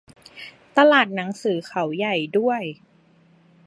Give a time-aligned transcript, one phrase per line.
[0.77, 2.63] ตลาดหนังสือเขาใหญ่ด้วย